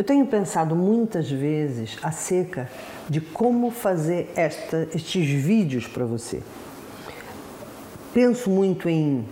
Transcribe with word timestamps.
Eu 0.00 0.04
tenho 0.04 0.24
pensado 0.24 0.74
muitas 0.74 1.30
vezes 1.30 1.98
acerca 2.02 2.70
de 3.06 3.20
como 3.20 3.70
fazer 3.70 4.32
esta, 4.34 4.88
estes 4.94 5.28
vídeos 5.28 5.86
para 5.86 6.06
você. 6.06 6.42
Penso 8.14 8.48
muito 8.48 8.88
em 8.88 9.26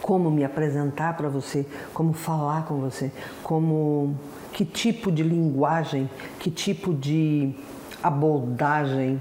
como 0.00 0.30
me 0.30 0.44
apresentar 0.44 1.14
para 1.14 1.28
você, 1.28 1.66
como 1.92 2.14
falar 2.14 2.64
com 2.64 2.80
você, 2.80 3.12
como 3.42 4.16
que 4.50 4.64
tipo 4.64 5.12
de 5.12 5.22
linguagem, 5.22 6.08
que 6.38 6.50
tipo 6.50 6.94
de 6.94 7.54
abordagem 8.02 9.20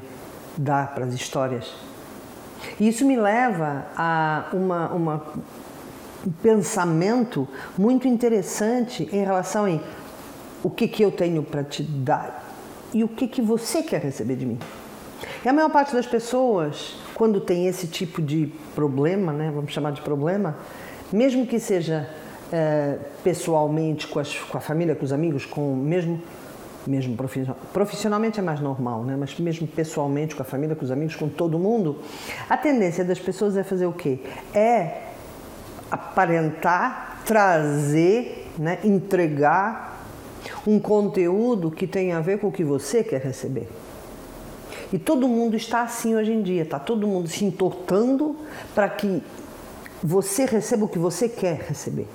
dar 0.55 0.95
para 0.95 1.03
as 1.03 1.13
histórias. 1.13 1.69
E 2.79 2.87
isso 2.87 3.03
me 3.03 3.17
leva 3.17 3.87
a 3.93 4.45
uma, 4.53 4.87
uma, 4.93 5.23
um 6.25 6.31
pensamento 6.31 7.45
muito 7.77 8.07
interessante 8.07 9.09
em 9.11 9.21
relação 9.21 9.65
a 9.65 10.04
o 10.63 10.69
que, 10.69 10.87
que 10.87 11.03
eu 11.03 11.11
tenho 11.11 11.43
para 11.43 11.63
te 11.63 11.83
dar 11.83 12.43
e 12.93 13.03
o 13.03 13.07
que, 13.07 13.27
que 13.27 13.41
você 13.41 13.83
quer 13.83 14.01
receber 14.01 14.35
de 14.35 14.45
mim. 14.45 14.59
E 15.43 15.49
a 15.49 15.53
maior 15.53 15.69
parte 15.69 15.93
das 15.93 16.05
pessoas, 16.05 16.95
quando 17.13 17.39
tem 17.39 17.67
esse 17.67 17.87
tipo 17.87 18.21
de 18.21 18.51
problema, 18.73 19.33
né, 19.33 19.51
vamos 19.53 19.71
chamar 19.71 19.91
de 19.91 20.01
problema, 20.01 20.57
mesmo 21.11 21.45
que 21.45 21.59
seja 21.59 22.09
é, 22.51 22.97
pessoalmente, 23.23 24.07
com, 24.07 24.19
as, 24.19 24.33
com 24.35 24.57
a 24.57 24.61
família, 24.61 24.95
com 24.95 25.05
os 25.05 25.11
amigos, 25.11 25.45
com 25.45 25.75
mesmo 25.75 26.21
mesmo 26.87 27.17
profissionalmente 27.73 28.39
é 28.39 28.43
mais 28.43 28.59
normal, 28.59 29.03
né? 29.03 29.15
mas 29.17 29.37
mesmo 29.39 29.67
pessoalmente, 29.67 30.35
com 30.35 30.43
a 30.43 30.45
família, 30.45 30.75
com 30.75 30.85
os 30.85 30.91
amigos, 30.91 31.15
com 31.15 31.27
todo 31.27 31.57
mundo, 31.57 31.97
a 32.47 32.55
tendência 32.55 33.03
das 33.03 33.17
pessoas 33.17 33.57
é 33.57 33.63
fazer 33.63 33.87
o 33.87 33.91
quê? 33.91 34.19
É 34.53 35.01
aparentar, 35.89 37.23
trazer, 37.25 38.51
né? 38.57 38.77
entregar 38.83 39.94
um 40.65 40.79
conteúdo 40.79 41.71
que 41.71 41.87
tem 41.87 42.11
a 42.11 42.21
ver 42.21 42.39
com 42.39 42.47
o 42.47 42.51
que 42.51 42.63
você 42.63 43.03
quer 43.03 43.21
receber. 43.21 43.67
E 44.91 44.99
todo 44.99 45.27
mundo 45.27 45.55
está 45.55 45.81
assim 45.81 46.15
hoje 46.15 46.31
em 46.31 46.41
dia, 46.41 46.63
está 46.63 46.79
todo 46.79 47.07
mundo 47.07 47.27
se 47.27 47.43
entortando 47.43 48.35
para 48.73 48.89
que 48.89 49.21
você 50.01 50.45
receba 50.45 50.85
o 50.85 50.87
que 50.87 50.99
você 50.99 51.27
quer 51.27 51.65
receber 51.67 52.07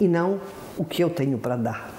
e 0.00 0.08
não 0.08 0.40
o 0.76 0.84
que 0.84 1.02
eu 1.02 1.10
tenho 1.10 1.38
para 1.38 1.56
dar. 1.56 1.94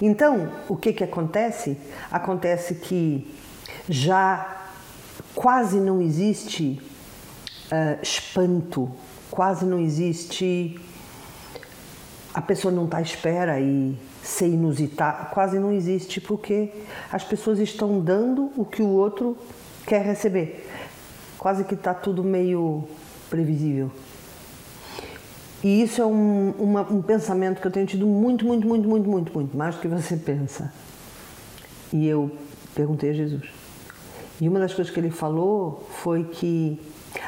Então, 0.00 0.50
o 0.68 0.76
que, 0.76 0.92
que 0.92 1.04
acontece? 1.04 1.76
Acontece 2.10 2.74
que 2.74 3.32
já 3.88 4.68
quase 5.34 5.78
não 5.78 6.00
existe 6.00 6.80
uh, 7.66 8.02
espanto, 8.02 8.90
quase 9.30 9.64
não 9.64 9.78
existe. 9.78 10.80
A 12.34 12.40
pessoa 12.40 12.72
não 12.72 12.86
está 12.86 12.98
à 12.98 13.02
espera 13.02 13.60
e 13.60 13.94
ser 14.22 14.46
inusitada, 14.46 15.26
quase 15.26 15.58
não 15.58 15.72
existe, 15.72 16.20
porque 16.20 16.72
as 17.10 17.22
pessoas 17.22 17.58
estão 17.58 18.00
dando 18.00 18.50
o 18.56 18.64
que 18.64 18.80
o 18.82 18.88
outro 18.88 19.36
quer 19.86 20.02
receber. 20.02 20.66
Quase 21.38 21.64
que 21.64 21.74
está 21.74 21.92
tudo 21.92 22.24
meio 22.24 22.84
previsível. 23.28 23.90
E 25.62 25.82
isso 25.82 26.02
é 26.02 26.06
um, 26.06 26.50
uma, 26.58 26.82
um 26.82 27.00
pensamento 27.00 27.60
que 27.60 27.66
eu 27.66 27.70
tenho 27.70 27.86
tido 27.86 28.06
muito, 28.06 28.44
muito, 28.44 28.66
muito, 28.66 28.88
muito, 28.88 29.08
muito, 29.08 29.32
muito, 29.32 29.56
mais 29.56 29.76
do 29.76 29.80
que 29.80 29.88
você 29.88 30.16
pensa. 30.16 30.72
E 31.92 32.06
eu 32.06 32.30
perguntei 32.74 33.10
a 33.10 33.12
Jesus. 33.12 33.44
E 34.40 34.48
uma 34.48 34.58
das 34.58 34.74
coisas 34.74 34.92
que 34.92 34.98
ele 34.98 35.10
falou 35.10 35.86
foi 36.02 36.24
que 36.24 36.80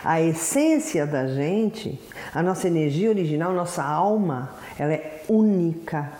a 0.02 0.20
essência 0.20 1.06
da 1.06 1.28
gente, 1.28 2.00
a 2.34 2.42
nossa 2.42 2.66
energia 2.66 3.08
original, 3.08 3.52
nossa 3.52 3.84
alma, 3.84 4.54
ela 4.78 4.92
é 4.92 5.22
única. 5.28 6.12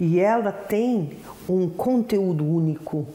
E 0.00 0.18
ela 0.18 0.50
tem 0.52 1.18
um 1.48 1.68
conteúdo 1.68 2.44
único 2.44 3.06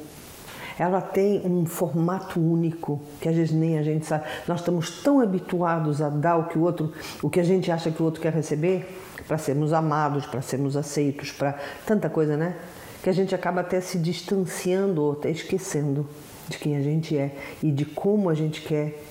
ela 0.77 1.01
tem 1.01 1.41
um 1.45 1.65
formato 1.65 2.39
único 2.39 3.01
que 3.21 3.29
às 3.29 3.35
vezes 3.35 3.53
nem 3.53 3.77
a 3.77 3.83
gente 3.83 4.05
sabe. 4.05 4.25
Nós 4.47 4.59
estamos 4.59 5.01
tão 5.01 5.21
habituados 5.21 6.01
a 6.01 6.09
dar 6.09 6.35
o 6.35 6.47
que 6.47 6.57
o 6.57 6.61
outro, 6.61 6.93
o 7.21 7.29
que 7.29 7.39
a 7.39 7.43
gente 7.43 7.71
acha 7.71 7.89
que 7.89 8.01
o 8.01 8.05
outro 8.05 8.21
quer 8.21 8.33
receber, 8.33 9.01
para 9.27 9.37
sermos 9.37 9.71
amados, 9.73 10.25
para 10.25 10.41
sermos 10.41 10.75
aceitos, 10.75 11.31
para 11.31 11.57
tanta 11.85 12.09
coisa, 12.09 12.35
né? 12.35 12.55
Que 13.01 13.09
a 13.09 13.13
gente 13.13 13.33
acaba 13.33 13.61
até 13.61 13.79
se 13.79 13.97
distanciando 13.97 15.01
ou 15.01 15.13
até 15.13 15.29
esquecendo 15.29 16.07
de 16.47 16.57
quem 16.57 16.75
a 16.75 16.81
gente 16.81 17.17
é 17.17 17.35
e 17.63 17.71
de 17.71 17.85
como 17.85 18.29
a 18.29 18.33
gente 18.33 18.61
quer 18.61 19.01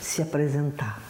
se 0.00 0.22
apresentar. 0.22 1.02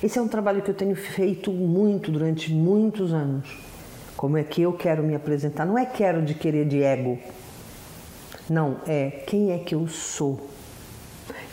Esse 0.00 0.18
é 0.18 0.22
um 0.22 0.28
trabalho 0.28 0.62
que 0.62 0.70
eu 0.70 0.74
tenho 0.74 0.94
feito 0.94 1.50
muito 1.50 2.12
durante 2.12 2.52
muitos 2.52 3.12
anos. 3.12 3.48
Como 4.16 4.36
é 4.36 4.44
que 4.44 4.62
eu 4.62 4.72
quero 4.72 5.02
me 5.02 5.14
apresentar? 5.14 5.66
Não 5.66 5.76
é 5.76 5.84
quero 5.84 6.22
de 6.22 6.34
querer 6.34 6.66
de 6.66 6.82
ego, 6.82 7.18
não, 8.48 8.80
é 8.86 9.10
quem 9.26 9.52
é 9.52 9.58
que 9.58 9.74
eu 9.74 9.86
sou. 9.88 10.48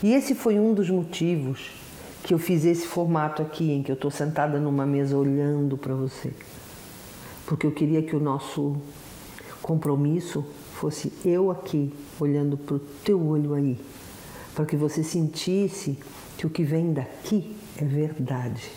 E 0.02 0.14
esse 0.14 0.34
foi 0.34 0.58
um 0.58 0.72
dos 0.72 0.88
motivos 0.88 1.72
que 2.22 2.32
eu 2.32 2.38
fiz 2.38 2.64
esse 2.64 2.86
formato 2.86 3.42
aqui, 3.42 3.70
em 3.70 3.82
que 3.82 3.90
eu 3.90 3.94
estou 3.94 4.10
sentada 4.10 4.58
numa 4.58 4.86
mesa 4.86 5.16
olhando 5.16 5.76
para 5.76 5.94
você. 5.94 6.32
Porque 7.44 7.66
eu 7.66 7.72
queria 7.72 8.02
que 8.02 8.16
o 8.16 8.20
nosso 8.20 8.76
compromisso 9.60 10.44
fosse 10.74 11.12
eu 11.24 11.50
aqui, 11.50 11.92
olhando 12.18 12.56
para 12.56 12.76
o 12.76 12.78
teu 12.78 13.24
olho 13.26 13.54
aí. 13.54 13.78
Para 14.54 14.64
que 14.64 14.76
você 14.76 15.02
sentisse 15.02 15.98
que 16.38 16.46
o 16.46 16.50
que 16.50 16.62
vem 16.62 16.92
daqui 16.92 17.54
é 17.84 17.86
verdade. 17.86 18.70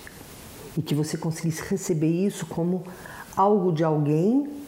E 0.77 0.81
que 0.81 0.95
você 0.95 1.17
conseguisse 1.17 1.63
receber 1.63 2.07
isso 2.07 2.45
como 2.45 2.83
algo 3.35 3.71
de 3.71 3.83
alguém 3.83 4.59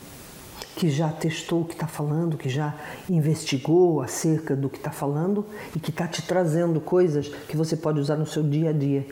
que 0.75 0.89
já 0.89 1.09
testou 1.09 1.61
o 1.61 1.65
que 1.65 1.73
está 1.73 1.87
falando, 1.87 2.37
que 2.37 2.49
já 2.49 2.73
investigou 3.09 4.01
acerca 4.01 4.55
do 4.55 4.69
que 4.69 4.77
está 4.77 4.91
falando 4.91 5.45
e 5.75 5.79
que 5.79 5.89
está 5.89 6.07
te 6.07 6.21
trazendo 6.21 6.79
coisas 6.79 7.27
que 7.27 7.57
você 7.57 7.75
pode 7.75 7.99
usar 7.99 8.15
no 8.15 8.25
seu 8.25 8.41
dia 8.41 8.69
a 8.69 8.73
dia 8.73 9.05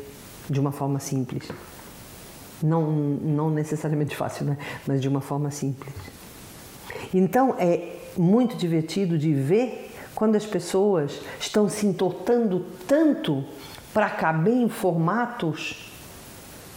de 0.49 0.59
uma 0.59 0.71
forma 0.71 0.99
simples. 0.99 1.49
Não, 2.61 2.91
não 2.91 3.49
necessariamente 3.49 4.15
fácil, 4.15 4.45
né? 4.45 4.57
mas 4.87 5.01
de 5.01 5.07
uma 5.07 5.21
forma 5.21 5.51
simples. 5.51 5.93
Então 7.13 7.55
é 7.57 7.97
muito 8.17 8.55
divertido 8.55 9.17
de 9.17 9.33
ver 9.33 9.95
quando 10.15 10.35
as 10.35 10.45
pessoas 10.45 11.19
estão 11.39 11.69
se 11.69 11.85
entortando 11.85 12.65
tanto 12.87 13.45
para 13.93 14.09
caber 14.09 14.53
em 14.53 14.69
formatos 14.69 15.91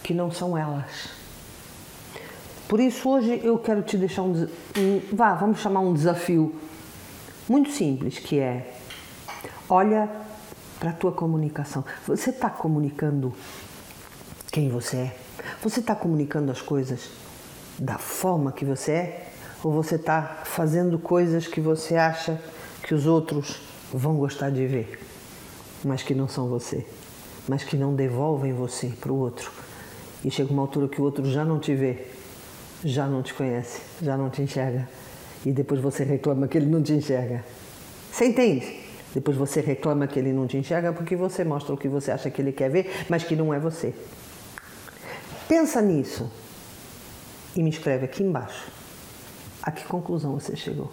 que 0.03 0.15
não 0.15 0.31
são 0.31 0.57
elas. 0.57 1.11
Por 2.69 2.81
isso 2.81 3.09
hoje 3.09 3.41
eu 3.45 3.59
quero 3.59 3.83
te 3.83 3.97
deixar 3.97 4.23
um, 4.23 4.49
um 4.79 5.03
vá, 5.13 5.35
vamos 5.35 5.61
chamar 5.61 5.81
um 5.81 5.93
desafio 5.93 6.55
muito 7.49 7.71
simples, 7.71 8.19
que 8.19 8.39
é 8.39 8.75
olha 9.69 10.09
para 10.79 10.91
a 10.91 10.93
tua 10.93 11.13
comunicação. 11.13 11.85
Você 12.07 12.31
está 12.31 12.49
comunicando 12.49 13.33
quem 14.51 14.69
você 14.69 14.97
é? 14.97 15.17
Você 15.63 15.81
está 15.81 15.95
comunicando 15.95 16.51
as 16.51 16.61
coisas 16.61 17.11
da 17.79 17.99
forma 17.99 18.53
que 18.53 18.65
você 18.65 18.93
é? 18.93 19.33
Ou 19.63 19.73
você 19.73 19.97
está 19.97 20.41
fazendo 20.45 20.99
coisas 20.99 21.47
que 21.47 21.61
você 21.61 21.97
acha 21.97 22.41
que 22.83 22.95
os 22.95 23.07
outros 23.07 23.61
vão 23.93 24.17
gostar 24.17 24.51
de 24.51 24.67
ver, 24.67 24.99
mas 25.85 26.03
que 26.03 26.15
não 26.15 26.29
são 26.29 26.49
você, 26.49 26.87
mas 27.49 27.65
que 27.65 27.77
não 27.77 27.95
devolvem 27.95 28.53
você 28.53 28.89
para 29.01 29.13
o 29.13 29.17
outro? 29.17 29.51
E 30.25 30.31
chega 30.31 30.53
uma 30.53 30.63
altura 30.63 30.89
que 30.89 31.01
o 31.01 31.05
outro 31.05 31.25
já 31.31 31.45
não 31.45 31.59
te 31.59 31.75
vê 31.75 32.07
já 32.85 33.07
não 33.07 33.23
te 33.23 33.33
conhece, 33.35 33.81
já 34.01 34.17
não 34.17 34.31
te 34.31 34.43
enxerga. 34.43 34.89
E 35.45 35.53
depois 35.53 35.81
você 35.81 36.05
reclama 36.05 36.49
que 36.49 36.59
ele 36.59 36.67
não 36.67 36.83
te 36.83 36.93
enxerga. 36.93 37.45
Você 38.11 38.27
entende? 38.27 38.81
Depois 39.15 39.37
você 39.37 39.61
reclama 39.61 40.07
que 40.07 40.19
ele 40.19 40.33
não 40.33 40.47
te 40.47 40.57
enxerga 40.57 40.93
porque 40.93 41.15
você 41.17 41.45
mostra 41.45 41.75
o 41.75 41.77
que 41.77 41.89
você 41.89 42.11
acha 42.11 42.31
que 42.31 42.41
ele 42.41 42.53
quer 42.53 42.71
ver, 42.71 43.05
mas 43.09 43.25
que 43.25 43.37
não 43.37 43.53
é 43.53 43.59
você. 43.59 43.95
Pensa 45.49 45.83
nisso 45.83 46.31
e 47.55 47.63
me 47.63 47.71
escreve 47.71 48.07
aqui 48.07 48.23
embaixo. 48.23 48.71
A 49.63 49.71
que 49.71 49.85
conclusão 49.85 50.33
você 50.33 50.57
chegou? 50.57 50.91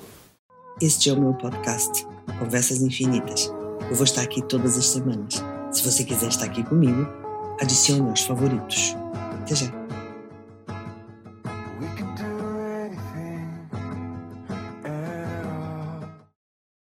Este 0.81 1.10
é 1.10 1.13
o 1.13 1.19
meu 1.19 1.34
podcast, 1.34 2.06
Conversas 2.40 2.81
Infinitas. 2.81 3.59
Eu 3.90 3.96
vou 3.96 4.04
estar 4.04 4.22
aqui 4.22 4.42
todas 4.42 4.78
as 4.78 4.88
semanas. 4.88 5.44
Se 5.72 5.84
você 5.84 6.04
quiser 6.04 6.30
estar 6.30 6.46
aqui 6.46 6.64
comigo, 6.64 7.08
adicione 7.62 8.10
aos 8.10 8.22
favoritos. 8.22 8.96
Até 9.42 9.56
já! 9.56 9.88